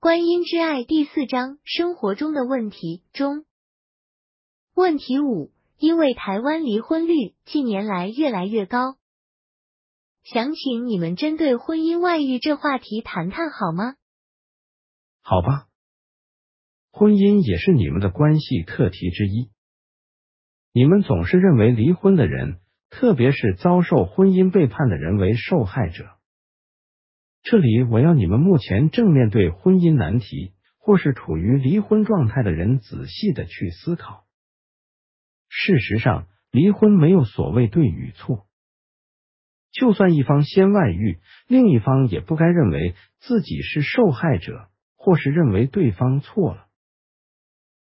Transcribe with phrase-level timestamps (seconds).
[0.00, 3.44] 观音之爱第四章生活中的问题中，
[4.74, 8.96] 问题五：因为台湾离婚率近年来越来越高，
[10.22, 13.96] 想请你们针对婚姻外遇这话题谈谈好吗？
[15.20, 15.68] 好吧，
[16.90, 19.50] 婚姻也是你们的关系课题之一。
[20.72, 22.58] 你们总是认为离婚的人，
[22.88, 26.16] 特别是遭受婚姻背叛的人为受害者。
[27.42, 34.24] 这里我要你们目前正面对婚姻难题，或是处于离婚状态的人，仔细的去思考。
[35.48, 38.46] 事实上，离婚没有所谓对与错。
[39.72, 41.18] 就算一方先外遇，
[41.48, 46.66] 另一方也不该认为自己是受害者，或是认为对方错了。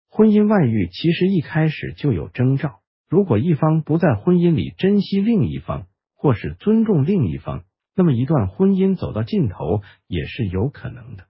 [0.09, 7.63] 婚姻外遇其实一开始就有征兆，如果一方不在婚姻里珍惜另一方，或是尊重另一方。
[7.95, 11.27] 那么，一段婚姻走到尽头也是有可能的。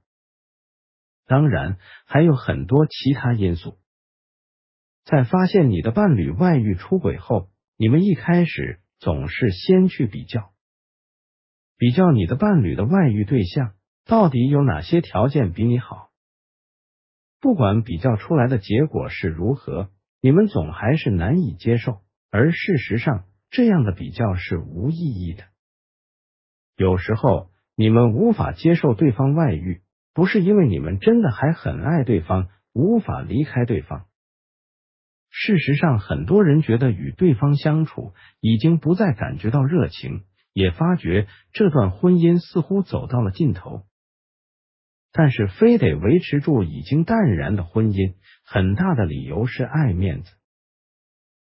[1.27, 3.77] 当然，还有很多其他因素。
[5.03, 10.51] 在发现你的伴侣外遇出轨后，你们一开始总是先去比较，
[11.77, 13.73] 比较你的伴侣的外遇对象
[14.05, 16.09] 到底有哪些条件比你好。
[17.39, 22.01] 不管比较出来的结果是如何，你们总还是难以接受。
[22.31, 25.43] 而事实上，这样的比较是无意义的。
[26.75, 29.81] 有时候你们无法接受对方外遇，
[30.13, 34.05] 不是因为你们真的还很爱对方，无法离开对方。
[35.29, 43.83] 事实上，很多人觉得与对方相处已经不再感觉到热情，也发觉这段婚姻似乎走到了尽头。
[45.11, 48.15] 但是，非得维持住已经淡然的婚姻，
[48.45, 50.31] 很大的理由是爱面子，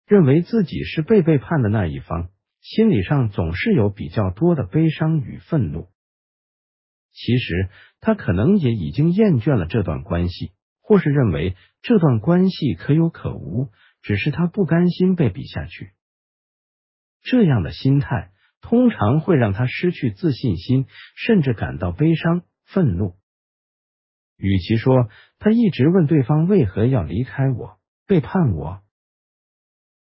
[0.08, 2.30] 认为自己是被背叛的那一方。
[2.70, 5.88] 心理上总是有比较多的悲伤与愤怒。
[7.14, 7.70] 其实
[8.02, 10.52] 他可能也已经厌倦了这段关系，
[10.82, 13.70] 或是认为这段关系可有可无，
[14.02, 15.94] 只是他不甘心被比下去。
[17.22, 23.16] 这样的心态通常会让他失去自信心，甚至感到悲伤、愤怒。
[24.36, 25.08] 与其说
[25.40, 28.82] 他一直问对方为何要离开我、背叛我，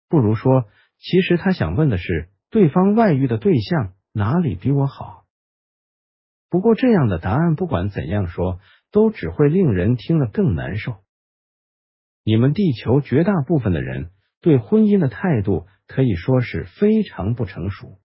[0.09, 2.31] 不如说其实他想问的是。
[2.49, 5.25] 对方外遇的对象哪里比我好？
[6.47, 8.61] 不过这样的答案不管怎样说，
[8.91, 11.03] 都只会令人听了更难受。
[12.23, 17.99] 你们地球绝大部分的人对婚姻的态度可以说是非常不成熟，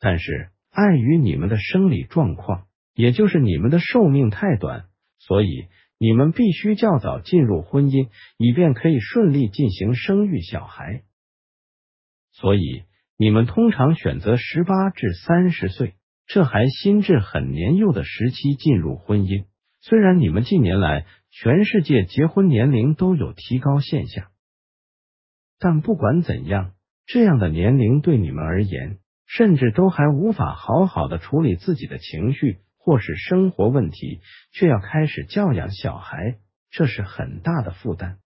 [0.00, 4.86] 但是碍于你们的生理状况，也就是你们的寿命太短，
[5.18, 8.08] 所以你们必须较早进入婚姻，
[8.38, 11.04] 以便可以顺利进行生育小孩。
[12.32, 12.82] 所以。
[13.20, 15.92] 你们通常选择十八至三十岁，
[16.24, 19.44] 这还心智很年幼的时期进入婚姻。
[19.82, 24.28] 虽然你们近年来全世界结婚年龄都有提高现象，
[25.58, 26.72] 但不管怎样，
[27.04, 36.38] 这样的年龄对你们而言，甚至都还无法好好的处理自己的情绪或是生活问题，却要开始教养小孩，
[36.70, 38.16] 这是很大的负担。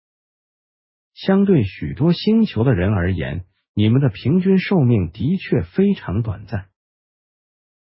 [1.15, 3.45] 相对许多星球的人而言。
[3.77, 6.67] 你们的平均寿命的确非常短暂，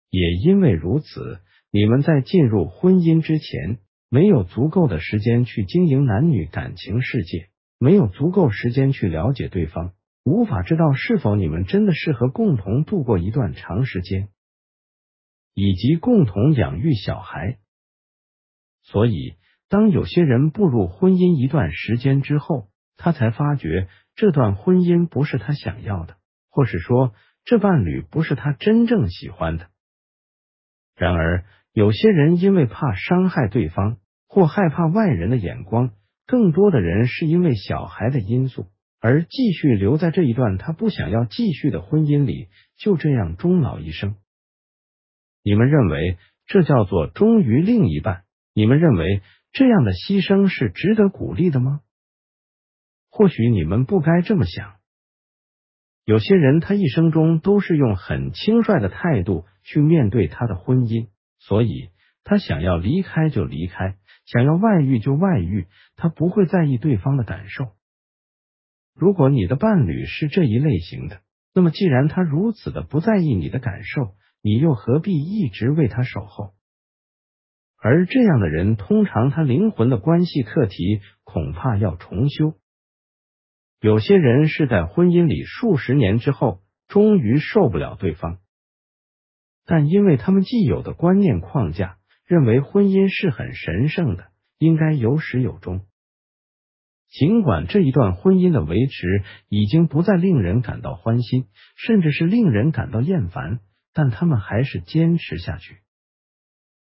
[0.09, 3.79] 也因为如此，你们在进入婚姻之前，
[4.09, 9.93] 没有足够的时间去经营男女感情世界，没有足够时间去了解对方，
[10.23, 14.29] 无法知道是否你们真的适合共同度过一段长时间，
[15.53, 17.57] 以及共同养育小孩。
[18.81, 19.35] 所以，
[19.67, 23.89] 当有些人步入婚姻一段时间之后，他才发觉。
[24.21, 26.15] 这段婚姻不是他想要的，
[26.51, 29.69] 或是说这伴侣不是他真正喜欢的。
[30.95, 31.43] 然而，
[31.73, 35.89] 有些人因为怕伤害对方，或害怕外人的眼光，
[36.27, 38.67] 更多的人是因为小孩的因素，
[38.99, 44.17] 而继续留在这一段他不想要继续的婚姻里，就这样终老一生。
[45.43, 48.21] 你们认为这叫做忠于另一半？
[48.53, 51.81] 你们认为这样的牺牲是值得鼓励的吗？
[53.11, 54.77] 或许你们不该这么想。
[56.05, 61.89] 有些人他一生中都是用很轻率的态度去面对他的婚姻，所以
[62.23, 67.73] 他想要离开就离开，想要外遇就外遇，他不会在意对方的感受。
[68.95, 71.21] 如果你的伴侣是这一类型的，
[71.53, 76.53] 那么既然他如此的不在意你的感受，你又何必一直为他守候？
[77.77, 82.55] 而这样的人，通常他灵魂的关系课题恐怕要重修。
[83.81, 88.37] 有些人是在婚姻里数十年之后，终于受不了对方，
[89.65, 91.97] 但因为他们既有的观念框架，
[92.27, 94.27] 认为婚姻是很神圣的，
[94.59, 95.81] 应该有始有终。
[97.09, 103.61] 尽管这一段婚姻的维持已经不再令人感到欢心，甚至是令人感到厌烦，
[103.93, 105.79] 但他们还是坚持下去。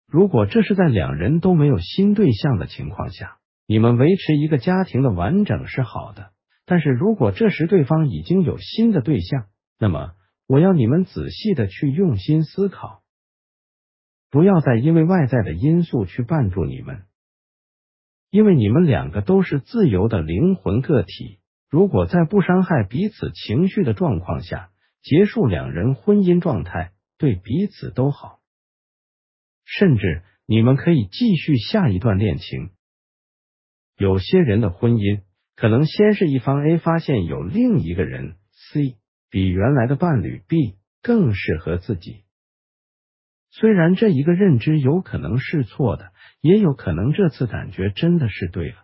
[0.07, 6.34] 如果这是在两人都没有新对象的情况下，你们维持一个家庭的完整是好的。
[6.67, 9.47] 但是如果这时对方已经有新的对象，
[9.79, 10.15] 那么
[10.47, 13.03] 我要你们仔细的去用心思考，
[14.31, 17.05] 不要再因为外在的因素去绊住你们。
[18.31, 21.39] 因为你们两个都是自由的灵魂个体，
[21.71, 24.71] 如果在不伤害彼此情绪的状况下
[25.03, 28.41] 结束两人婚姻状态，对彼此都好。
[29.65, 32.71] 甚至你们可以继续下一段恋情。
[33.97, 35.23] 有些人的婚姻
[35.57, 38.37] 可能先是一方 A 发现有另一个人
[38.73, 38.97] C
[39.31, 42.25] 比原来的伴侣 B 更适合自己。
[43.51, 46.11] 虽然这一个认知有可能是错的，
[46.41, 48.79] 也有可能这次感觉真的是对了。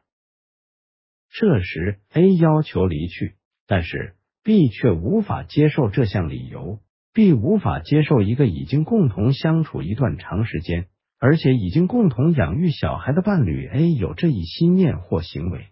[1.33, 3.35] 这时 A 要求离去，
[3.67, 4.15] 但是
[4.45, 6.81] B 却无法接受这项理由。
[7.13, 10.87] B 无法接受一个已经共同相处一段长时间，
[11.19, 15.67] 而且已经共同养育小孩的伴侣 A 有这一心念或行为，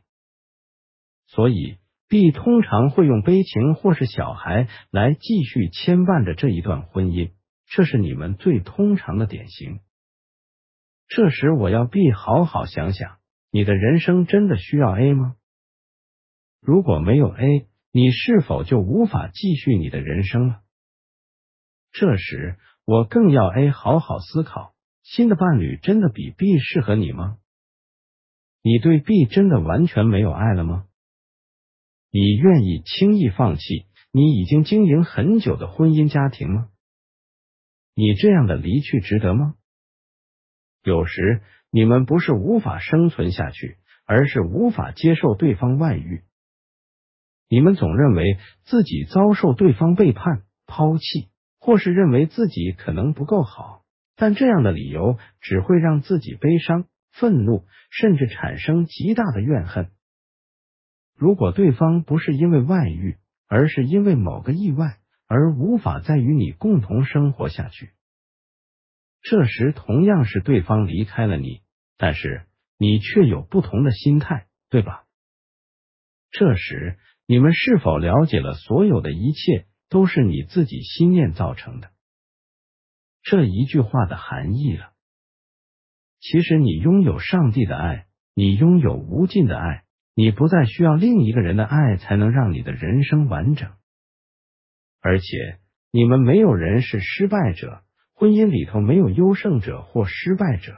[1.28, 1.78] 所以
[2.08, 7.32] B 通常会用悲情或是小孩来继续牵绊着这一段婚姻。
[7.66, 9.80] 这是你们最通常的典型。
[11.06, 13.18] 这时，我要 B 好好想想，
[13.50, 15.36] 你的人生真的需要 A 吗？
[16.60, 20.60] 如果没有 A，你是否就无法继续你的人生了？
[21.92, 27.36] 这时，我更要 A 好好思考：新的伴侣真的比 B 适合你吗？
[28.62, 30.86] 你对 B 真的完全没有爱了吗？
[32.10, 36.68] 你愿意轻易放弃你已经经营很久的婚姻家庭吗？
[37.94, 39.54] 你这样的离去值得吗？
[40.82, 43.76] 有时你们不是无法生存下去，
[44.06, 46.22] 而是无法接受对方外遇。
[47.50, 51.28] 你们总认为自己遭受对方背叛、抛弃，
[51.58, 53.82] 或是认为自己可能不够好，
[54.16, 59.90] 但这样的理由只会让自己悲伤、愤怒，甚至产生极大的怨恨。
[61.18, 64.98] 如果对方不是因为外遇，而是因为某个意外。
[65.30, 67.90] 而无法再与你共同生活下去。
[69.20, 71.60] 这时同样是对方离开了你，
[71.98, 72.46] 但是
[72.78, 75.04] 你却有不同的心态，对吧？
[76.30, 81.90] 这时你们是否了解了所有的一切都是你自己心念造成的？
[83.20, 84.94] 这一句话的含义了。
[86.20, 89.84] 其实你拥有上帝的爱，你拥有无尽的爱，
[90.18, 93.70] 你不再需要另一个人的爱才能让你的人生完整。
[95.00, 95.60] 而且
[95.92, 97.84] 你们没有人是失败者，
[98.14, 100.76] 婚姻里头没有优胜者或失败者。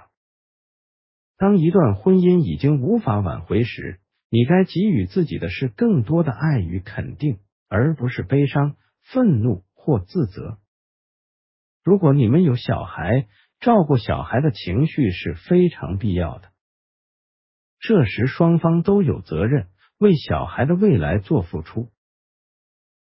[1.39, 10.59] 当一段婚姻已经无法挽回时，你该给予自己的是更多的爱与肯定，而不是悲伤、愤怒或自责。
[11.83, 13.27] 如果你们有小孩，
[13.59, 16.51] 照顾小孩的情绪是非常必要的。
[17.81, 19.67] 这时双方都有责任
[19.99, 21.89] 为小孩的未来做付出。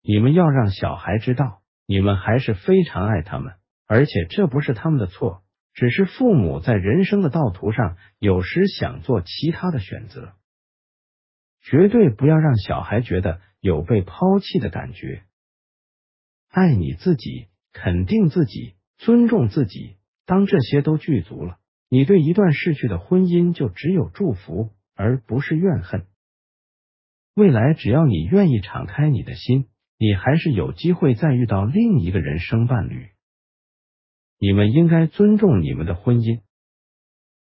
[0.03, 3.55] 你们要让小孩知道，你们还是非常爱他们，
[3.87, 10.33] 而且这不是他们的错，只是父母在人生的道途上有时想做其他的选择。
[11.61, 15.23] 绝对不要让小孩觉得有被抛弃的感觉。
[16.49, 19.97] 爱你自己，肯定自己，尊重自己。
[20.25, 21.59] 当这些都具足了，
[21.93, 26.07] 你对一段逝去的婚姻就只有祝福，而不是怨恨。
[27.35, 29.69] 未来只要你愿意敞开你的心。
[29.99, 33.11] 你还是有机会再遇到另一个人生伴侣。
[34.39, 36.41] 你们应该尊重你们的婚姻。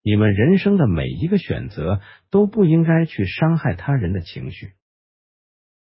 [0.03, 4.73] 你们人生的每一个选择都不应该去伤害他人的情绪。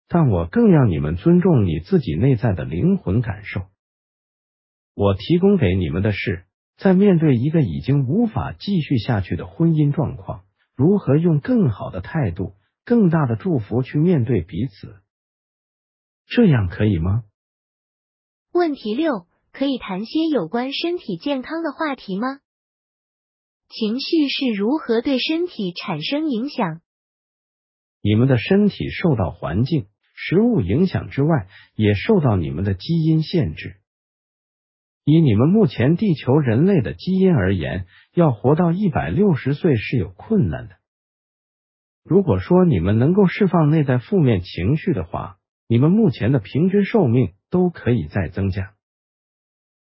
[0.08, 3.62] 但我更要你们尊重你自己内在的灵魂感受。
[4.94, 6.45] 我提供给你们的是，
[6.76, 12.54] 在面对一个已经无法继续下去的婚姻状况，如何用更好的态度、
[12.84, 14.96] 更大的祝福去面对彼此。
[16.26, 17.24] 这样可以吗？
[18.52, 22.40] 问题六：可以谈些有关身体健康的话题吗？
[23.68, 26.80] 情绪是如何对身体产生影响？
[28.02, 33.80] 你们的身体受到环境、食物影响之外，也受到你们的基因限制。
[35.08, 40.74] 以你们目前地球人类的基因而言，要活到一百六十岁是有困难的。
[42.02, 45.36] 如果说你们能够释放内在负面情绪的话，
[45.68, 48.72] 你们目前的平均寿命都可以再增加，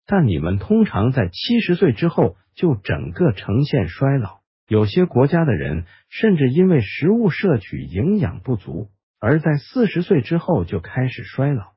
[0.05, 4.39] 但你们通常在七十岁之后就整个呈现衰老。
[4.65, 8.87] 有些国家的人甚至因为食物摄取营养不足，
[9.19, 11.70] 而在四十岁之后就开始衰老。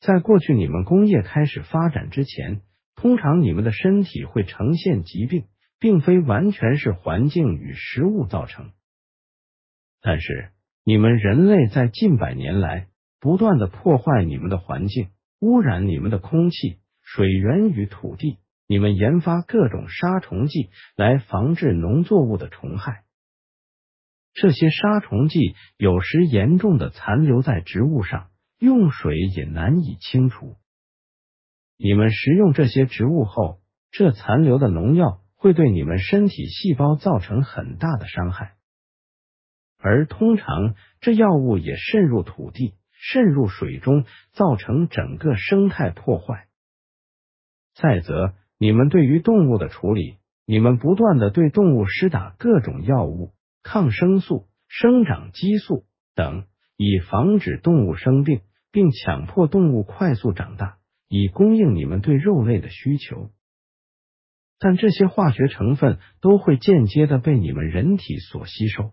[0.00, 2.62] 在过去你们工业开始发展之前，
[2.96, 5.44] 通常你们的身体会呈现疾病，
[5.78, 8.70] 并非完全是环境与食物造成。
[10.00, 10.52] 但是
[10.84, 12.88] 你们人类在近百年来
[13.20, 18.38] 不断的破坏你们的环境，污染你们的空气、水源与土地。
[18.66, 23.02] 你们研发各种杀虫剂来防治农作物的虫害，
[24.32, 28.29] 这些杀虫剂有时严重的残留在植物上，
[28.60, 30.56] 用水也难以清除。
[31.78, 33.58] 你们食用这些植物后，
[33.90, 38.56] 这残留的农药会对你们身体细胞造成很大的伤害，
[39.78, 46.48] 而通常这药物也渗入土地、渗入水中，造成整个生态破坏。
[47.74, 56.44] 再则，你们对于动物的处理，你们不断的对动物施打各种药物、抗生素、生长激素等，
[56.76, 63.30] 以防止动物生病，并强迫动物快速长大，以供应你们对肉类的需求。
[64.58, 68.92] 但这些化学成分都会间接的被你们人体所吸收。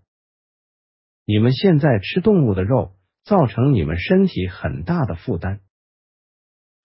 [1.25, 5.59] 你们现在吃动物的肉，造成你们身体很大的负担，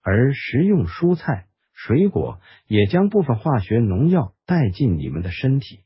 [0.02, 1.48] 而食用蔬菜。
[1.74, 5.84] 水果也将部分化学农药带进你们的身体，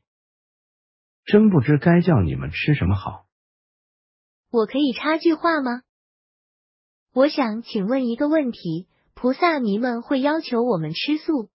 [1.23, 3.25] 真不知该叫你们吃什么好。
[4.51, 5.81] 我可以插句话吗？
[7.17, 11.49] 我想请问一个问题：菩萨迷们会要求我们吃素，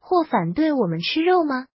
[0.00, 1.68] 或反对我们吃肉吗？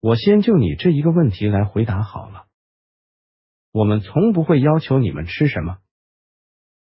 [0.00, 2.46] 我先就你这一个问题来回答好了。
[3.70, 5.76] 我们从不会要求你们吃什么，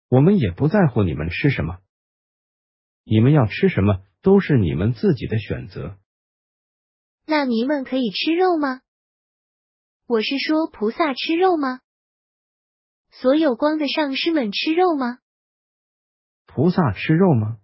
[0.09, 1.79] 我们也不在乎你们吃什么。
[3.05, 5.99] 你们要吃什么都是你们自己的选择。
[7.27, 8.81] 那你们可以吃肉吗？
[10.09, 11.79] 我是说菩萨吃肉吗？
[13.11, 15.19] 所有光的上师们吃肉吗？
[16.47, 17.59] 菩萨吃肉吗？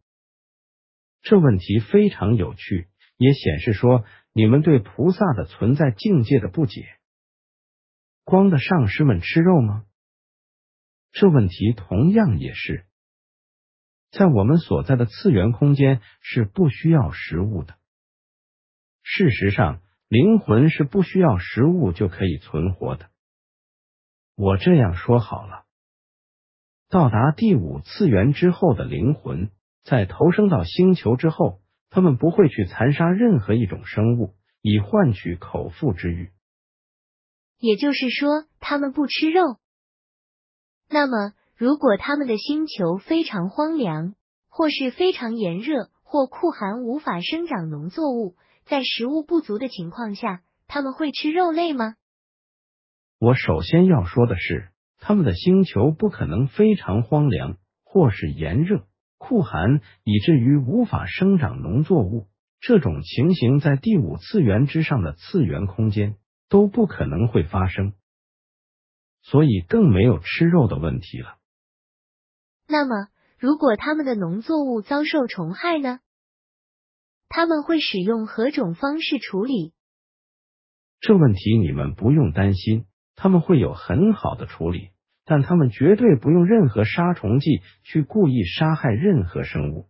[1.23, 6.87] 这问题非常有趣，也显示说你们对菩萨的存在境界的不解。
[8.25, 9.85] 光的上师们吃肉吗？
[11.13, 12.85] 这问题同样也是。
[14.11, 17.77] 在我们所在的次元空间是不需要食物的。
[19.03, 23.11] 事实上，灵魂是不需要食物就可以存活的。
[24.37, 25.65] 我这样说好了：
[26.89, 29.51] 到达第五次元之后的灵魂，
[29.85, 31.61] 在投生到星球之后，
[31.91, 36.33] 他们不会去残杀任何一种生物，以换取口腹之欲。
[37.59, 39.59] 也就是说，他们不吃肉。
[40.89, 41.35] 那么。
[41.57, 44.17] 如果他们的星球非常荒凉，
[44.49, 51.95] 或是非常炎热或酷寒，无法生长农作物，在食物不足的情况下，他们会吃肉类吗？
[53.25, 62.29] 我首先要说的是，他们的星球不可能非常荒凉，或是炎热、酷寒，以至于无法生长农作物。
[62.61, 66.19] 这种情形在第五次元之上的次元空间
[66.51, 67.95] 都不可能会发生，
[69.23, 71.39] 所以更没有吃肉的问题了。
[72.69, 76.01] 那么，如果他们的农作物遭受虫害呢？
[77.31, 79.73] 他们会使用何种方式处理？
[81.01, 82.85] 这问题你们不用担心，
[83.17, 84.91] 他们会有很好的处理，
[85.25, 89.87] 但他们绝对不用任何杀虫剂去故意杀害任何生物。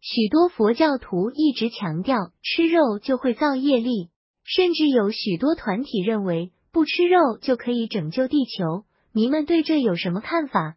[0.00, 4.10] 许多佛教徒一直强调吃肉就会造业力，
[4.44, 8.84] 甚至有许多团体认为不吃肉就可以拯救地球。
[9.12, 10.76] 你们对这有什么看法？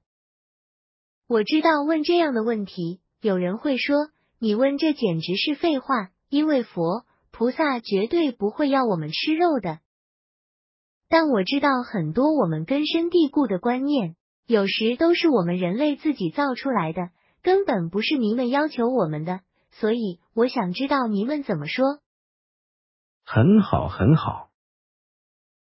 [1.27, 4.09] 我知道问这样的问题，有人会说
[4.39, 9.79] 你问这简直是废话，因为佛菩萨绝对不会要我们吃肉的。
[11.09, 17.09] 但我知道很多我们根深蒂固的观念，有时都是我们人类自己造出来的，
[17.41, 19.41] 根本不是你们要求我们的。
[19.71, 21.99] 所以我想知道你们怎么说。
[23.25, 24.49] 很好，很好。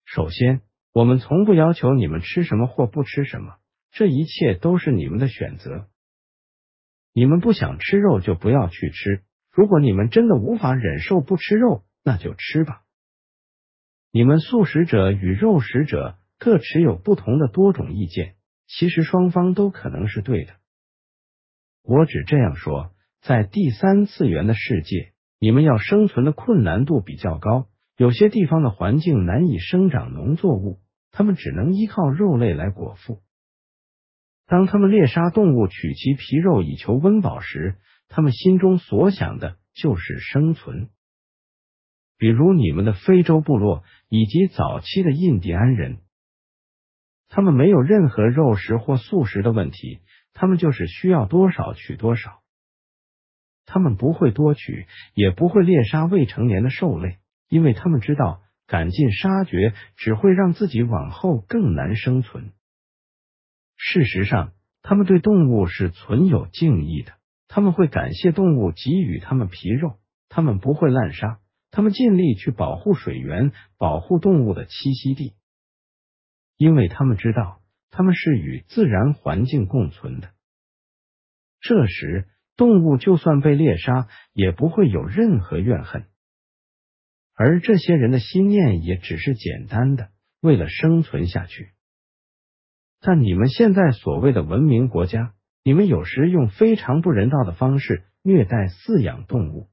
[0.05, 0.61] 首先，
[0.93, 3.55] 我们从不要求你们吃什么或不吃什么。
[3.91, 5.87] 这一切都是你们的选择。
[7.13, 9.23] 你们不想吃肉就不要去吃。
[9.51, 12.80] 如果你们真的无法忍受不吃肉，那就吃吧。
[14.13, 18.35] 你们素食者与肉食者各持有不同的多种意见，
[18.67, 20.53] 其实双方都可能是对的。
[21.81, 22.91] 我只这样说：
[23.21, 33.21] 在第三次元的世界，你们要生存的困难度比较高，有些地方的环境难以生长农作物，他们只能依靠肉类来果腹。
[34.45, 37.77] 当他们猎杀动物取其皮肉以求温饱时，
[38.09, 40.89] 他们心中所想的就是生存。
[42.17, 45.99] 比如你们的非洲部落以及早期的印第安人，
[47.29, 50.01] 他们没有任何肉食或素食的问题，
[50.33, 52.41] 他们就是需要多少取多少。
[53.65, 62.51] 他们不会多取，也不会猎杀未成年的兽类，因为他们知道赶尽杀绝只会让自己往后更难生存。
[63.77, 64.51] 事实上，
[64.81, 67.13] 他们对动物是存有敬意的，
[67.47, 71.39] 他们会感谢动物给予他们皮肉，他们不会滥杀，
[71.71, 75.33] 他们尽力去保护水源，保护动物的栖息地，
[76.57, 80.31] 因为他们知道他们是与自然环境共存的。
[81.61, 86.07] 这时，动物就算被猎杀，也不会有任何怨恨，
[87.33, 90.09] 而这些人的心念也只是简单的，
[90.41, 91.71] 为了生存下去。
[92.99, 99.69] 但你们现在所谓的文明国家，你们有时用非常不人道的方式虐待饲养动物。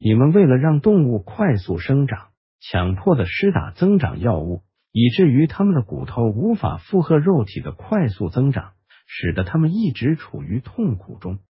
[0.00, 2.28] 你们为了让动物快速生长，
[2.60, 4.62] 强迫的施打增长药物，
[4.92, 8.74] 以至于它们的骨头无法负荷肉体的快速增长，
[9.06, 11.40] 使得它们一直处于痛苦中。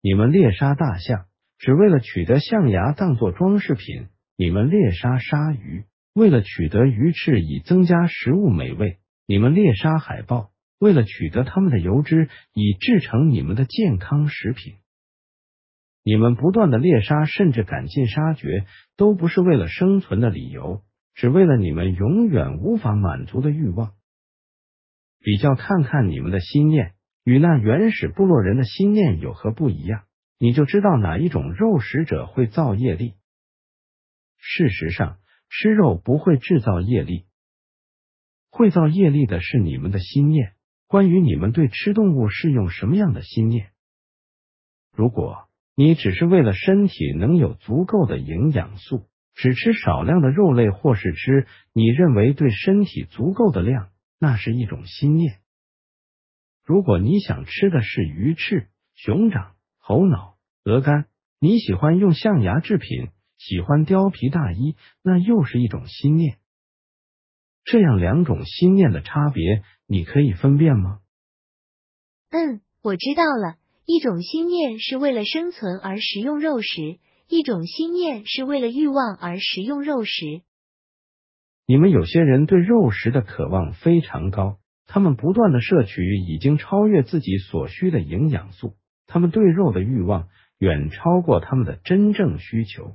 [0.00, 1.24] 你们猎杀大象，
[1.58, 8.98] 只为了取得象牙当做装饰品；你们猎杀鲨鱼，为了取得鱼翅以增加食物美味。
[9.26, 14.74] 你们猎杀海豹，为了取得它们的油脂，以制成你们的健康食品。
[16.04, 20.82] 你们不断的猎杀，甚至赶尽杀绝，都不是为了生存的理由，
[21.14, 23.94] 只为了你们永远无法满足的欲望。
[25.20, 26.92] 比较看看你们的心念
[27.24, 30.04] 与那原始部落人的心念有何不一样，
[30.38, 33.14] 你就知道哪一种肉食者会造业力。
[34.36, 35.16] 事实上，
[35.48, 37.24] 吃肉不会制造业力。
[38.50, 40.52] 会造业力的是你们的心念。
[40.86, 43.70] 关于你们对吃动物是用什么样的心念？
[44.92, 55.40] 如果你只是为了身体能有足够的营养素，只吃少量的肉类，或是吃你认为对身体足够的量，那是一种心念。
[56.64, 61.06] 如果你想吃的是鱼翅、熊掌、猴脑、鹅肝，
[61.40, 66.38] 你喜欢用象牙制品，喜欢貂皮大衣，那又是一种心念。
[67.64, 71.00] 这样两种心念的差别，你可以分辨吗？
[72.30, 73.56] 嗯，我知道了。
[73.86, 80.40] 一种心念是为了生存而食用肉食，一种心念是为了欲望而食用肉食。
[81.66, 88.74] 你们有些人对肉食的渴望非常高，他们不断的摄取已经超越自己所需的营养素，
[89.06, 92.94] 他们对肉的欲望远超过他们的真正需求。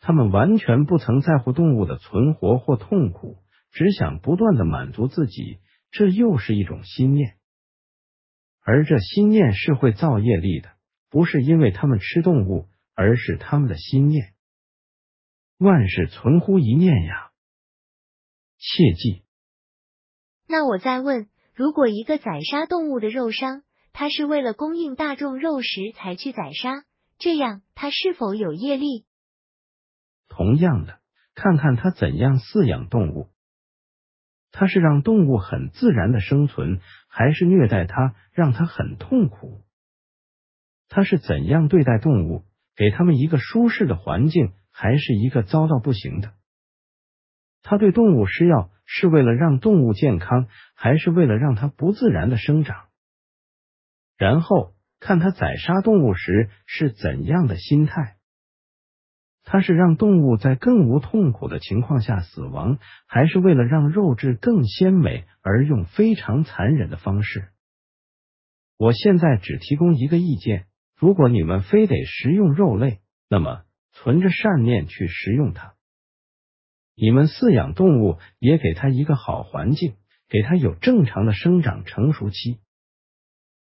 [0.00, 3.36] 他们完全不曾在乎动物的存活或痛苦，
[3.72, 5.58] 只想不断的满足自己。
[5.90, 7.34] 这又是一种心念，
[8.62, 10.70] 而这心念是会造业力的，
[11.08, 14.34] 不是因为他们吃动物，而是他们的心念。
[15.58, 17.30] 万事存乎一念呀！
[18.58, 19.24] 切记。
[20.46, 26.84] 那我再问：如果一个宰杀动物的肉商，他是为了供应大众肉食才去宰杀，
[27.18, 29.06] 这样他是否有业力？
[30.28, 31.00] 同样的，
[31.34, 33.28] 看看他怎样饲养动物，
[34.52, 39.62] 他是让动物很自然的生存，还是虐待它，让它很痛苦？
[40.88, 46.32] 他是怎样对待动物，给他们一个舒适的环境，还是一个糟到不行的？
[47.62, 52.88] 他对动物施药是为了让动物健康，还是为了让它不自然的生长？
[54.16, 58.16] 然后看他宰杀动物时是怎样的心态。
[59.44, 67.48] 它是让动物在更无痛苦的情况下死亡，还是为了让肉质更鲜美而用非常残忍的方式？
[68.76, 75.74] 我现在只提供一个意见：如果你们非得食用肉类，那么存着善念去食用它。
[76.94, 79.96] 你们饲养动物，也给它一个好环境，
[80.28, 82.60] 给它有正常的生长成熟期。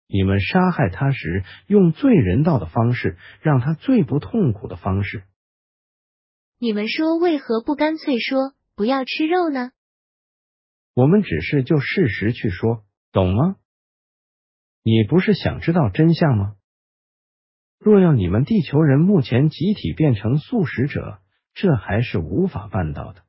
[0.09, 5.24] 你们杀害它时，用最人道的方式，让它最不痛苦的方式。
[6.61, 9.71] 你们说为何不干脆说不要吃肉呢？
[10.92, 13.57] 我们只是就事实去说，懂吗？
[14.83, 16.57] 你不是想知道真相吗？
[17.79, 21.21] 若要你们地球人目前集体变成素食者，
[21.55, 23.23] 这还是无法办到的，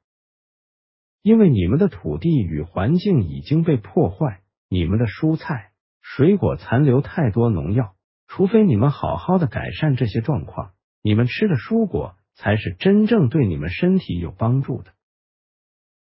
[1.22, 7.94] 因为你们的土地与环境已经被破坏，你们的蔬菜、水果残留太多农药。
[8.26, 12.16] 除非你们好好的改善这些状况，你们吃的蔬果。
[12.42, 14.94] 才是真正对你们身体有帮助的。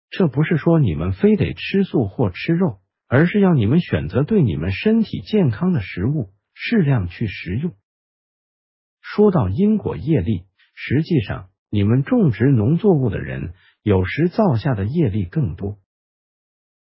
[0.09, 7.73] 这不是说你们非得吃素或吃肉，而是要你们选择对你们身体健康的食物，适量去食用。
[9.01, 10.43] 说到因果业力，
[10.75, 15.77] 实际上你们种植农作物的人，有时造下的业力更多。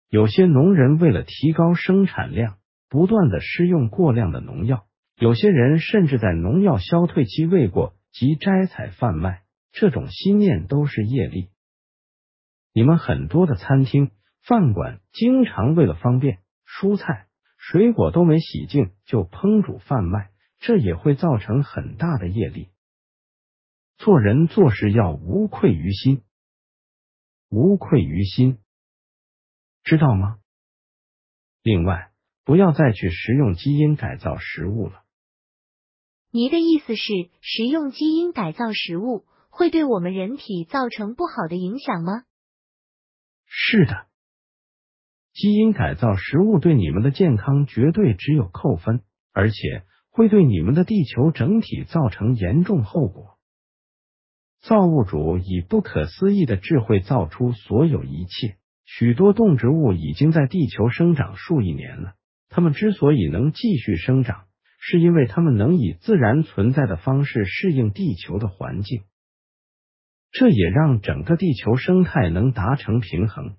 [0.09, 4.85] 有些农人为了提高生产量，不断的施用过量的农药；
[5.17, 11.49] 有些人甚至在农药消退期未过即摘采贩卖，这种心念都是业力。
[12.71, 14.11] 你们很多的餐厅、
[14.43, 22.69] 饭馆经常为了方便，蔬菜、水果都没洗净就烹煮贩卖，这也会造成很大的业力。
[23.97, 26.23] 做人做事要无愧于心，
[27.49, 28.59] 无愧于心。
[29.83, 30.39] 知道吗？
[31.63, 32.11] 另外，
[32.43, 35.02] 不要再去食用基因改造食物了。
[36.35, 42.23] 你的意思是，食用基因改造食物会对我们人体造成不好的影响吗？
[43.45, 44.07] 是的，
[45.31, 53.37] 基因改造食物对你们的健康绝对只有扣分，而且会对你们的地球整体造成严重后果。
[54.59, 58.57] 造物主以不可思议的智慧造出所有一切。
[58.85, 62.15] 许多动植物已经在地球生长数亿年了。
[62.49, 64.45] 它们之所以能继续生长，
[64.85, 69.03] 是因为它们能以自然存在的方式适应地球的环境。
[70.29, 73.55] 这也让整个地球生态能达成平衡。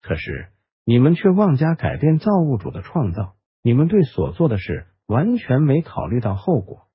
[0.00, 0.48] 可是
[0.86, 6.88] 你们却妄加改变造物主的创造，你们对所做的事完全没考虑到后果。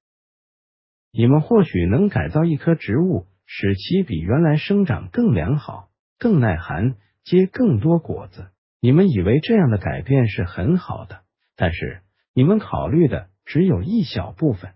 [1.11, 5.89] 你们或许能改造一棵植物，使其比原来生长更良好。
[6.17, 8.47] 更耐寒，结更多果子。
[8.79, 11.21] 你们以为这样的改变是很好的，
[11.55, 12.01] 但是
[12.37, 14.73] 你们考虑的只有一小部分。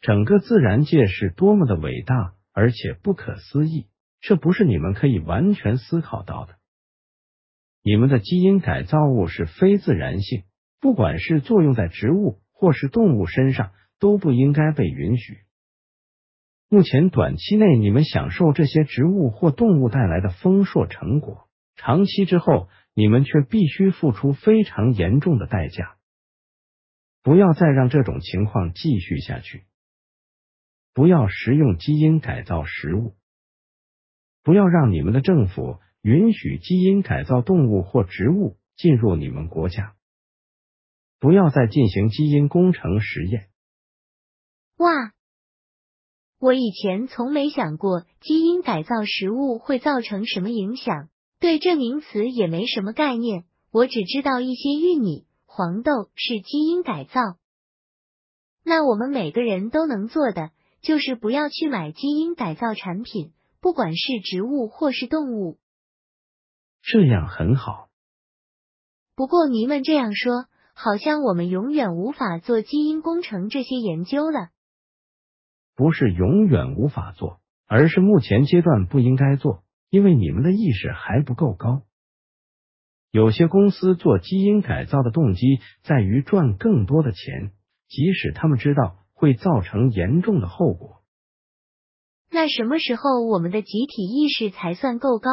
[0.00, 3.86] 整个自然界是多么的伟大，而且不可思议，
[4.18, 6.54] 这不是你们可以完全思考到的。
[7.82, 10.44] 你们的基因改造物是非自然性，
[10.80, 15.40] 不管是作用在植物或是动物身上，都不应该被允许。
[16.70, 25.98] 目前短期内，你们享受这些植物或动物带来的丰硕成果；长期之后，你们却必须付出非常严重的代价。
[27.22, 29.64] 不要再让这种情况继续下去。
[30.92, 33.14] 不要食用基因改造食物。
[34.42, 39.94] 不要让你们的政府允许基因改造动物或植物进入你们国家。
[41.20, 43.48] 不要再进行基因工程实验。
[44.78, 45.12] 哇！
[46.40, 51.08] 我以前从没想过基因改造食物会造成什么影响，
[51.38, 53.44] 对这名词也没什么概念。
[53.70, 57.36] 我只知道一些玉米、黄豆是基因改造。
[58.64, 65.58] 那我们每个人都能做的，就是不要去买基因改造产品，不管是植物或是动物。
[66.80, 67.90] 这样很好。
[69.14, 74.48] 不过你们这样说，好像我们永远无法做基因工程这些研究了。
[75.74, 81.82] 不是永远无法做，而是目前阶段不应该做，因为你们的意识还不够高。
[83.12, 87.52] 有些公司做基因改造的动机在于赚更多的钱，
[87.86, 91.02] 即使他们知道会造成严重的后果。
[92.30, 95.28] 那什么时候我们的集体意识才算够高？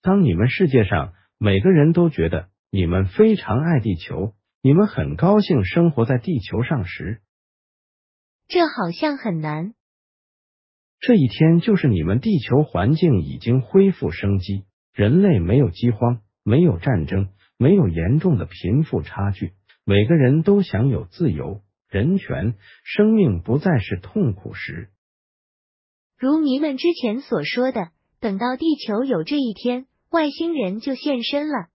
[0.00, 7.20] 当你们世界上每个人都觉得你们非常爱地球，你们很高兴生活在地球上时。
[8.48, 9.74] 这好像很难。
[11.00, 19.52] 这一天就是你们地球环境已经恢复生机，人类没有饥荒，没有战争，没有严重的贫富差距，
[19.84, 24.90] 每个人都享有自由、人权，生命不再是痛苦时。
[26.16, 31.68] 如迷们之前所说的，等到地球有这一天，外星人就现身了。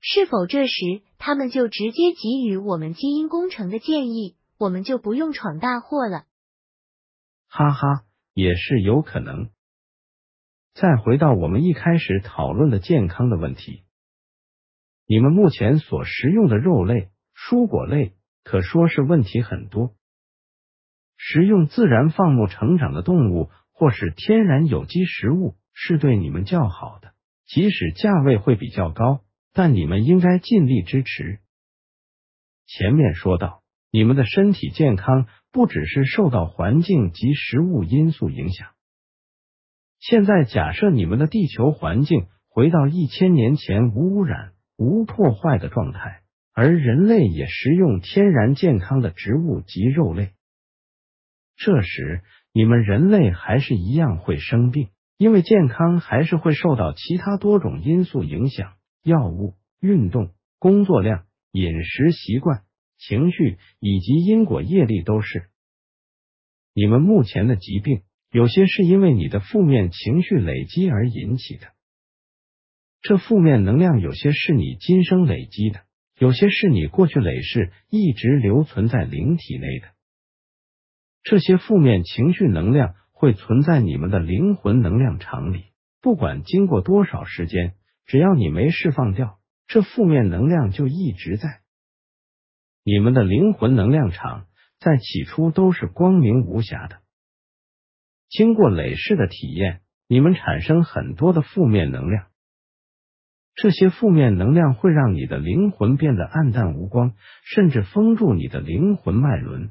[0.00, 4.36] 是否这时他们就直接给予我们基因工程的建议？
[4.58, 6.24] 我们就不用闯大祸了。
[7.48, 9.50] 哈哈，也是有可能。
[10.74, 13.84] 再回到我们一开始讨论的健康的问题，
[15.06, 19.94] 你们目前所食用的肉类、蔬果类，可说是问题很多。
[21.16, 27.12] 食用自然放牧成长的动物或是天然有机食物，是对你们较好的，
[27.46, 29.20] 即使价位会比较高，
[29.52, 31.40] 但你们应该尽力支持。
[32.66, 33.62] 前面说到。
[33.94, 38.70] 你们的身体健康不只是受到环境及食物因素影响。
[40.02, 50.32] 现在假设你们的地球环境回到一千年前无污染、无破坏的状态，而人类也食用天然健康的植物及肉类，
[51.54, 54.88] 这时你们人类还是一样会生病，
[55.18, 58.72] 因为健康还是会受到其他多种因素影响，
[59.04, 62.62] 药物、运动、工作量、饮食习惯、
[62.98, 65.44] 情绪以及因果业力都是。
[66.74, 71.66] 你们目前的疾病，有些是因为你的负面情绪累积而引起的。
[73.02, 75.82] 这负面能量有些是你今生累积的，
[76.16, 79.88] 有些是你过去累世一直留存在灵体内的。
[81.22, 85.66] 这些负面情绪能量会存在你们的灵魂能量场里，
[86.00, 87.74] 不管经过多少时间，
[88.06, 91.60] 只要你没释放掉，这负面能量就一直在。
[92.82, 94.46] 你们的灵魂能量场
[94.80, 97.01] 在起初都是光明无瑕的，
[98.32, 102.28] 经过累世的体验，你们产生很多的负面能量，
[103.54, 107.12] 这些负面能量会让你的灵魂变得暗淡无光，
[107.44, 109.68] 甚至封住你的灵魂脉轮。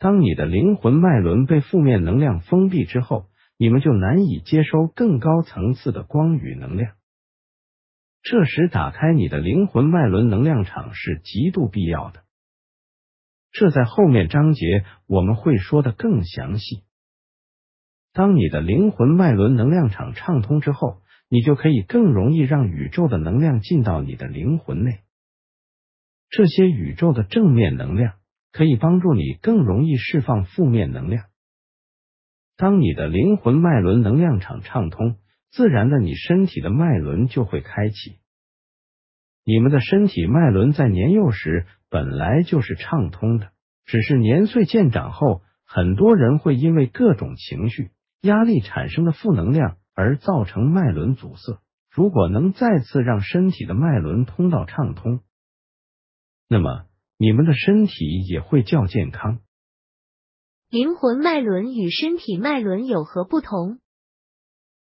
[0.00, 6.94] 当你的灵魂脉轮被负面能量封闭之后，你们就难以接收更高层次的光与能量。
[8.22, 12.24] 这时，打开你的灵魂脉轮能量场是极度必要的。
[13.52, 16.82] 这在后面章节我们会说的更详细。
[18.12, 25.00] 当你的灵魂脉轮能量场畅通之后，你就可以更容易让宇宙的能量进到你的灵魂内。
[26.28, 28.14] 这些宇宙的正面能量。
[28.52, 31.26] 可以帮助你更容易释放负面能量。
[32.56, 35.18] 当你的灵魂脉轮能量场畅通，
[35.52, 38.18] 自然的，你身体的脉轮就会开启。
[39.44, 43.52] 你们的身体脉轮在年幼时本来就是畅通的，
[43.84, 47.92] 只是年岁渐长后，很多人会因为各种情绪、
[48.22, 51.60] 压力产生的负能量而造成脉轮阻塞。
[51.90, 55.20] 如果能再次让身体的脉轮通道畅通，
[56.48, 56.86] 那么。
[57.22, 59.40] 你们的身体也会较健康。
[60.70, 63.78] 灵魂脉轮与身体脉轮有何不同？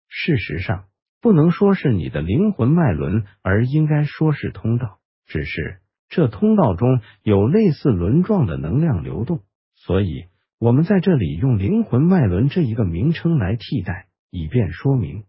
[0.08, 0.86] 事实上，
[1.20, 5.00] 不能说是你的灵魂脉轮，而应该说是通道。
[5.26, 9.44] 只是这通道中有类似轮状的能量流动，
[9.76, 10.28] 所以
[10.64, 15.26] 我们在这里用灵魂脉轮这一个名称来替代，以便说明。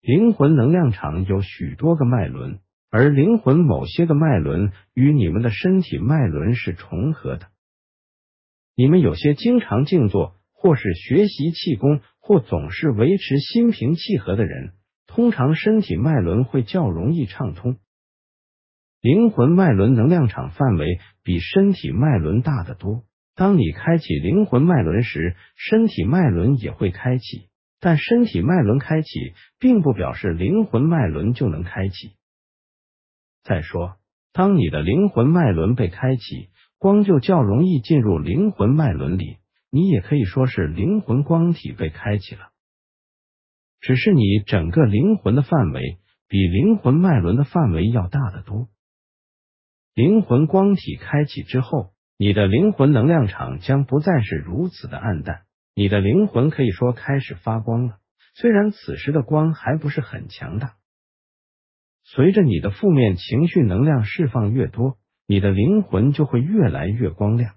[0.00, 2.58] 灵魂能量场有许多个脉轮。
[2.90, 7.46] 而灵魂某些个脉轮与你们的身体脉轮是重合的。
[8.74, 14.72] 你们有些经常静坐，或是学习气功，或总是维持心平气和的人，
[15.06, 17.76] 通常身体脉轮会较容易畅通。
[19.00, 23.04] 灵魂脉轮能量场范围比身体脉轮大得多。
[23.38, 27.48] 当你开启灵魂脉轮时，身体脉轮也会开启。
[27.78, 29.08] 但身体脉轮开启，
[29.60, 32.16] 并不表示灵魂脉轮就能开启。
[33.44, 33.94] 再说，
[34.32, 36.48] 当你的灵魂脉轮被开启，
[36.78, 39.36] 光就较容易进入灵魂脉轮里。
[39.70, 42.48] 你也可以说是灵魂光体被开启了，
[43.78, 48.68] 只是你整个灵魂的范围比灵魂脉轮的范围要大得多。
[49.94, 55.42] 灵魂光体开启之后，你的灵魂能量场将不再是如此的暗淡，
[55.76, 57.98] 你的灵魂可以说开始发光了。
[58.34, 60.74] 虽然此时的光还不是很强大。
[62.02, 67.54] 随着你的负面情绪能量释放越多，你的灵魂就会越来越光亮。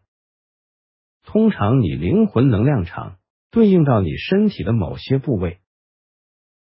[1.24, 3.18] 通常，你灵魂能量场
[3.50, 5.60] 对应到你身体的某些部位。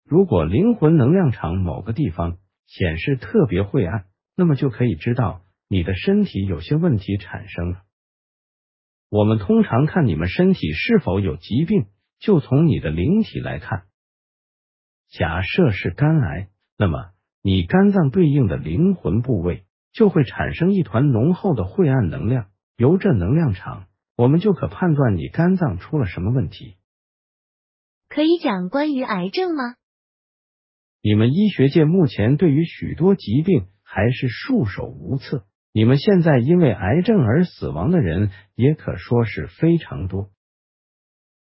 [0.05, 4.05] 如果灵魂能量场某个地方显示特别晦暗，
[4.37, 5.41] 那么就可以知道
[5.73, 7.81] 你的身体有些问题产生了。
[9.09, 11.87] 我们通常看你们身体是否有疾病，
[12.19, 13.85] 就从你的灵体来看。
[15.09, 17.09] 假设是肝癌，那么。
[17.41, 26.77] 你肝脏对应的灵魂部位就会产生一团浓厚的晦暗能量，由这能量场，我们就可判断你肝脏出了什么问题。
[28.07, 29.75] 可以讲关于癌症吗？
[31.01, 35.47] 你们医学界目前对于许多疾病还是束手无策。
[35.73, 40.29] 你们现在因为癌症而死亡的人也可说是非常多。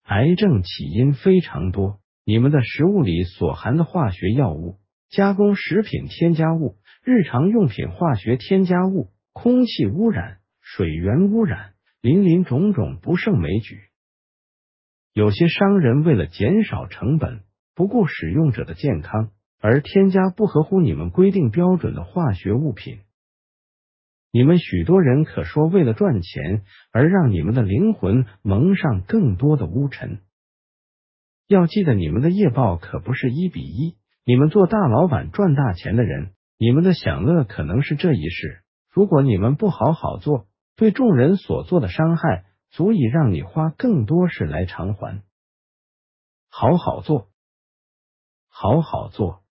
[0.02, 4.78] 癌症起因非常多，你们的食物里所含的化学药物。
[5.10, 13.82] 加工食品添加物、日常用品化学添加物、空气污染、水源污染，林林种种不胜枚举。
[15.12, 17.42] 有些商人为了减少成本，
[17.76, 23.00] 不顾使用者的健康，而添加不合乎你们规定标准的化学物品。
[24.34, 30.22] 你们许多人可说为了赚钱，而让你们的灵魂蒙上更多的污尘。
[31.46, 33.96] 要记得，你们的业报可不是一比一。
[34.24, 38.64] 你们做大老板赚大钱的人，你们的享乐可能是这一世。
[38.90, 45.22] 如果你们不好好做，对众人所做的伤害，足以让你花更多事来偿还。
[46.48, 47.28] 好好做，
[48.48, 49.44] 好好做。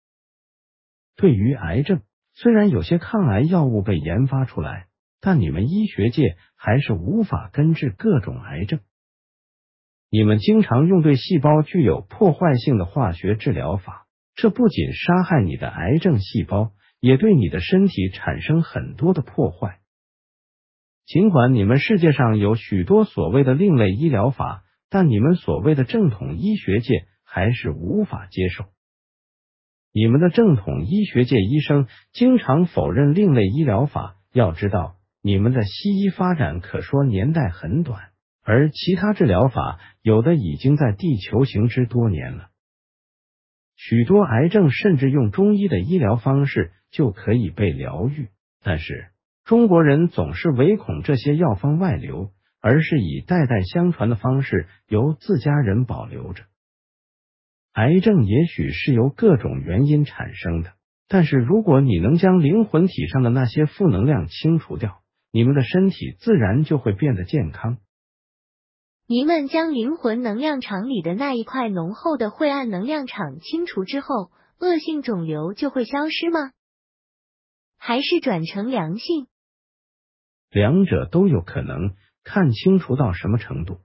[1.16, 2.02] 对于癌症，
[2.34, 4.88] 虽然有些抗癌药物被研发出来，
[5.20, 8.80] 但你们医学界还是无法根治各种癌症。
[10.10, 19.80] 你们经常用对细胞具有破坏性的化学治疗法，这不仅杀害你的癌症细胞，也对你的身体产生很多的破坏。
[21.06, 28.66] 尽管你们世界上有许多所谓的另类医疗法，但你们所谓的正统医学界还是无法接受。
[29.94, 34.16] 你们的正统医学界医生经常否认另类医疗法。
[34.34, 38.12] 要知道，你们的西医发展可说年代很短。
[38.44, 42.48] 而其他治疗法有的已经在地球行之多年了，
[43.76, 48.30] 许多癌症甚至用中医的医疗方式就可以被疗愈。
[48.64, 49.10] 但是
[49.44, 56.44] 中国人总是唯恐这些药方外流，而是以代代相传的方式由自家人保留着。
[57.74, 60.74] 癌症也许是由各种原因产生的，
[61.08, 67.78] 但是如果你能将灵魂体上的那些负能量清除掉，你们的身体自然就会变得健康。
[69.08, 76.52] 您们将灵魂能量场里的那一块浓厚的晦暗能量场清除之后，恶性肿瘤就会消失吗？
[77.78, 79.28] 还是转成良性？
[80.50, 83.80] 两者都有可能，看清除到什么程度。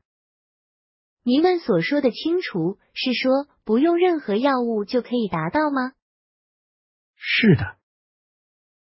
[1.28, 5.90] 您们所说的清除，是说不用任何药物就可以达到吗？
[7.16, 7.78] 是的。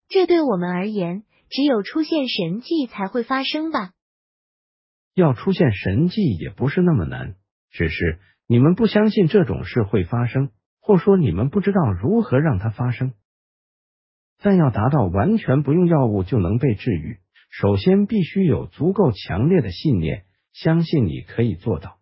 [0.08, 3.92] 这对我们而言，只有出现神迹才会发生吧。
[5.14, 7.36] 要出现神迹也不是那么难，
[7.70, 13.14] 只是你们不相信这种事会发生，或说你们不知道如何让它发生。
[14.42, 21.97] 但要达到完全不用药物就能被治愈，首先必须有足够强烈的信念，相信你可以做到。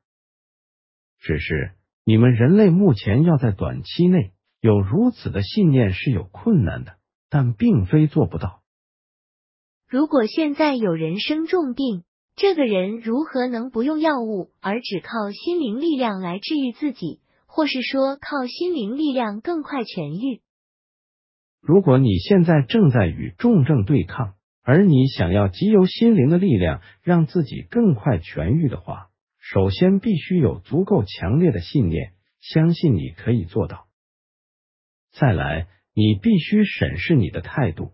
[1.27, 1.73] 只是
[2.05, 8.63] 你们人类目前要在短期内有如此的信念是有困难的，但并非做不到。
[9.89, 12.05] 如果现在有人生重病。
[12.39, 20.43] 这个人如何能不用药物，而只靠心灵力量来治愈自己，或是说靠心灵力量更快痊愈？
[21.63, 29.09] 如果你现在正在与重症对抗，而你想要藉由心灵的力量让自己更快痊愈的话，
[29.49, 33.87] 首先必须有足够强烈的信念，相信你可以做到。
[35.13, 37.93] 再来，你必须审视你的态度，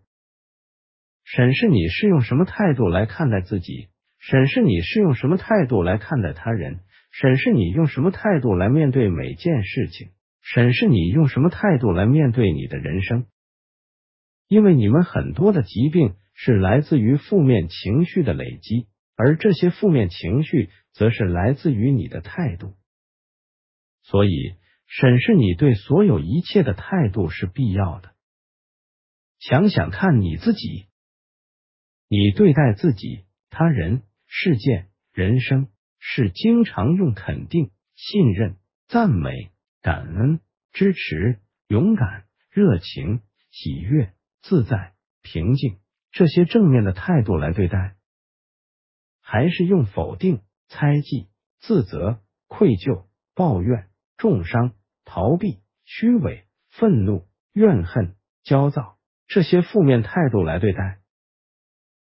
[1.25, 3.91] 审视你是用什么态度来看待自己。
[4.19, 10.09] 审视你是用什么态度来看待他人，审视你用什么态度来面对每件事情，
[10.41, 13.27] 审视你用什么态度来面对你的人生。
[14.49, 18.87] 因为你们很多的疾病是来自于负面情绪的累积，
[19.17, 22.75] 而这些负面情绪则是来自于你的态度。
[24.03, 28.15] 所以，审视你对所有一切的态度是必要的。
[29.39, 30.87] 想想看你自己，
[32.09, 34.03] 你对待自己、他人。
[34.35, 38.57] 事件、人生是经常用肯定、信任、
[38.89, 39.51] 赞美、
[39.83, 40.41] 感恩、
[40.73, 43.21] 支持、勇敢、热情、
[43.51, 45.77] 喜悦、自在、平静
[46.13, 47.95] 这些正面的态度来对待，
[49.23, 51.29] 还是用否定、猜忌、
[51.61, 60.99] 自责、愧疚、抱怨、重伤、逃避、虚伪、愤怒、怨恨、焦躁这些负面态度来对待？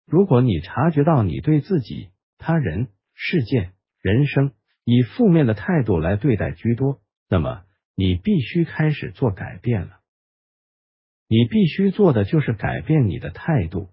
[0.05, 4.51] 如果你察觉到你对自己、他人、事件、人生
[4.83, 7.63] 以负面的态度来对待居多，那么
[7.95, 9.99] 你必须开始做改变了。
[11.27, 13.89] 你必须做的就是改变你的态度，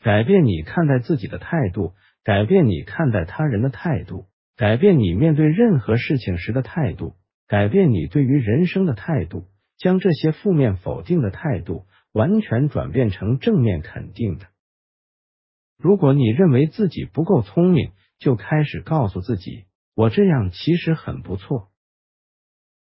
[0.00, 7.14] 改变你看待自己的态度，改变你看待他人的态度，改变你面对任何事情时的态度，
[7.46, 14.46] 改变你对于人生的态度，将这些负面否定的态度完全转变成正面肯定的。
[15.78, 21.68] 如果你认为自己不够聪明，就开始告诉自己：“我这样其实很不错。”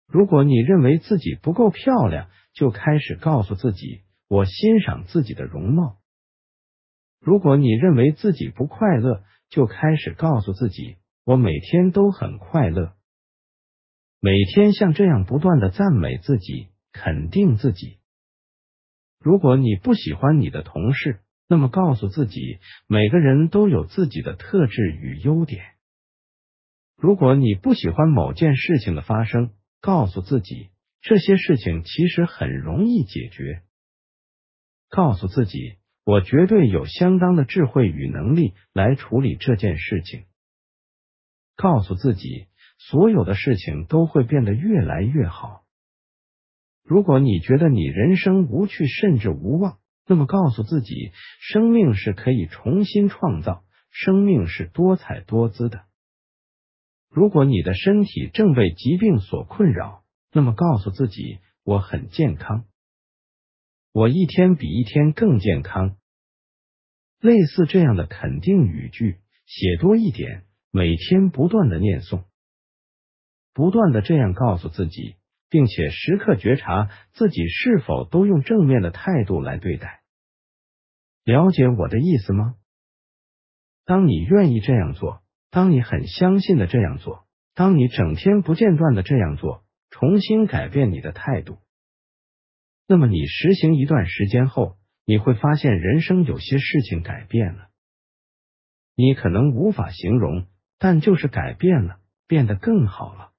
[0.07, 5.97] 如果你认为自己不够漂亮，就开始告诉自己：“我欣赏自己的容貌。”
[7.25, 12.93] 如果你认为自己不快乐，就开始告诉自己：“我每天都很快乐。”
[14.21, 17.97] 每天像这样不断的赞美自己，肯定自己。
[19.19, 25.65] 如果你不喜欢你的同事，那么，告诉自己，每个人都有自己的特质与优点。
[26.95, 29.49] 如果你不喜欢某件事情的发生，
[29.81, 30.69] 告诉自己，
[31.01, 33.63] 这些事情其实很容易解决。
[34.89, 40.25] 告诉自己，我绝对有相当的智慧与能力来处理这件事情。
[41.55, 42.45] 告诉自己，
[42.77, 45.63] 所有的事情都会变得越来越好。
[46.83, 55.85] 如果你觉得你人生无趣甚至无望，那么告诉自己，生命是可以重新创造，生命是多彩多姿的。
[57.09, 62.65] 如果你的身体正被疾病所困扰，那么告诉自己，我很健康，
[63.95, 65.95] 我一天比一天更健康。
[67.21, 72.25] 类似这样的肯定语句，写多一点，每天不断的念诵，
[73.53, 75.15] 不断的这样告诉自己。
[75.47, 80.01] 并且时刻觉察自己是否都用正面的态度来对待。
[81.23, 82.55] 了解我的意思吗？
[83.85, 85.21] 当你愿意这样做，
[85.51, 91.59] 当你很相信的这样做，当你整天不间断的这样做，重新改变你的态度，
[92.87, 97.69] 那么你实行一段时间后，你会发现人生有些事情改变了。
[98.95, 100.45] 你可能无法形容，
[100.77, 103.31] 但就是改变了，变得更好了。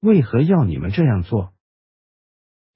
[0.00, 1.54] 为何要你们这样做？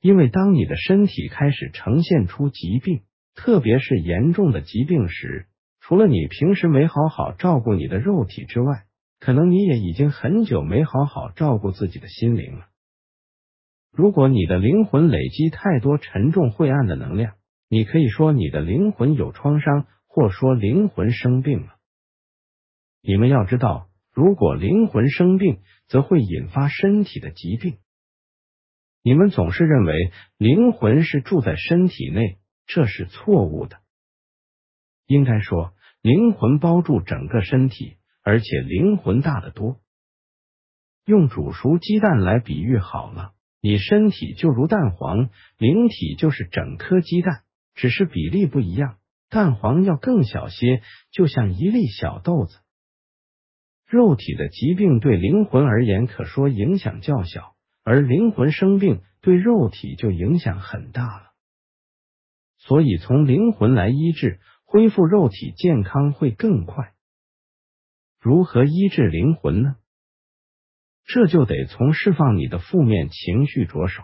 [0.00, 3.02] 因为当你的身体开始呈现出疾病，
[3.34, 5.46] 特别是严重的疾病时，
[5.80, 8.86] 除了你平时没好好照顾你的肉体之外，
[9.20, 12.66] 可能你也已经很久没好好照顾自己的心灵了。
[13.92, 17.34] 如果你的灵魂累积太多沉重晦暗的能量，
[17.68, 21.76] 你可以说你的灵魂有创伤，或说灵魂生病了。
[23.02, 23.88] 你们要知道。
[24.14, 27.78] 如果灵魂生病，则会引发身体的疾病。
[29.02, 33.78] 你们总是认为灵魂是住在身体内，这是错误的。
[35.06, 35.72] 应该说，
[36.02, 39.80] 灵魂包住整个身体，而且灵魂大得多。
[41.06, 43.32] 用煮熟鸡蛋来比喻好了，
[43.62, 47.42] 你身体就如蛋黄，灵体就是整颗鸡蛋，
[47.74, 48.98] 只是比例不一样，
[49.30, 50.82] 蛋黄要更小些，
[51.12, 52.58] 就像一粒小豆子。
[53.86, 57.54] 肉体的疾病对灵魂而言可说影响较小，
[57.84, 61.30] 而灵魂生病对肉体就影响很大了。
[62.58, 66.94] 所以从灵魂来医治，恢复肉体健康会更快。
[68.18, 69.76] 如何医治灵魂呢？
[71.04, 74.02] 这就得从释放你的负面情绪着手。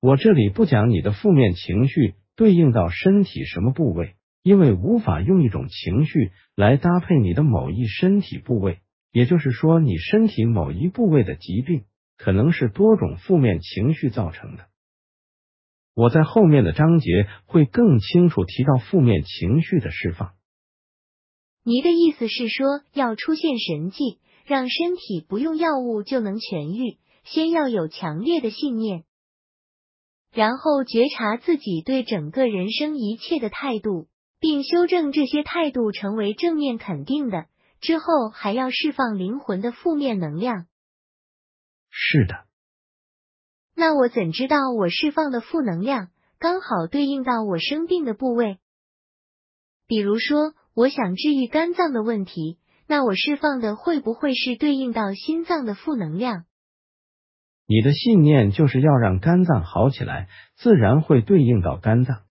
[0.00, 4.16] 我这里不讲你的负面情绪对应到身体什么部位。
[4.42, 8.80] 因为无法用一种情绪来搭配你的某一身体部位，
[9.12, 11.84] 也就是说，你身体某一部位的疾病
[12.16, 14.64] 可能是多种负面情绪造成的。
[15.92, 20.32] 我在后面的章节会更清楚提到负面情绪的释放。
[21.62, 24.20] 你的意思是说，要出现神迹，
[24.50, 29.04] 让身体不用药物就能痊愈，先要有强烈的信念，
[30.32, 34.08] 然后觉察自己对整个人生一切的态度。
[34.40, 37.46] 并修正这些态度成为正面肯定的，
[37.80, 40.66] 之后还要释放灵魂的负面能量。
[41.90, 42.46] 是的。
[43.76, 48.58] 那我怎知道我释放的负能量刚好对应到我生病的部位？
[49.86, 52.58] 比如说，我想治愈肝脏的问题，
[52.90, 56.44] 那我释放的会不会是对应到心脏的负能量？
[57.68, 60.26] 你的信念就是要让肝脏好起来，
[60.56, 62.22] 自然会对应到肝脏。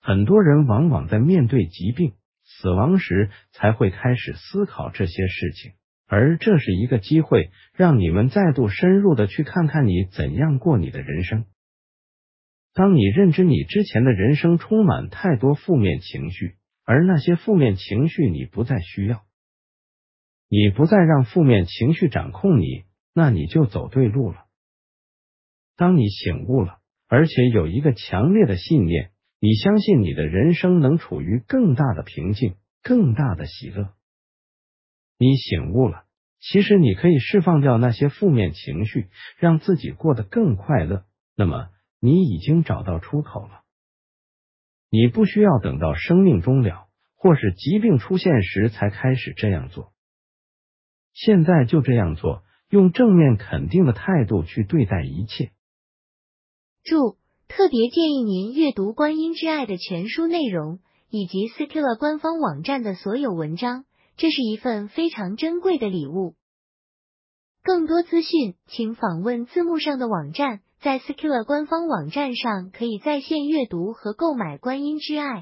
[0.00, 5.72] 很多人往往在面对疾病、死亡时才会开始思考这些事情，
[6.06, 11.44] 而这是一个机会，让你们再度深入的去看看你怎样过你的人生。
[12.72, 16.54] 当你认知你之前的人生充满太多负面情绪，
[16.86, 19.22] 而那些负面情绪你不再需要，
[20.56, 24.44] 你不再让负面情绪掌控你，那你就走对路了。
[25.76, 26.78] 当你醒悟了，
[27.08, 29.10] 而且有一个强烈的信念。
[29.40, 33.94] 你相信你的人生能处于更大的平静、更大的喜乐。
[35.18, 36.04] 你醒悟了，
[36.38, 41.04] 其实你可以释放掉那些负面情绪，让自己过得更快乐。
[41.36, 43.62] 那么，你已经找到出口了。
[44.88, 46.86] 你不需要等到生命终了
[47.16, 49.92] 或是疾病出现时才开始这样做，
[51.14, 55.52] 现在就这样做，用正面肯定的态度去对待一切。
[56.82, 57.16] 注。
[57.46, 63.84] 特别建议您阅读《观音之爱》的全书内容，以及 Skilla 官方网站的所有文章，
[64.16, 66.34] 这是一份非常珍贵的礼物。
[67.62, 75.40] 更多资讯，请访问字幕上的网站，在 Skilla 官方网站上可以在线阅读和购买《观音之爱》。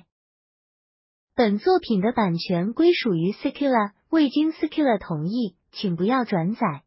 [1.34, 6.82] 本作品的版权归属于 Skilla，未经 Skilla 同意，请不要转载。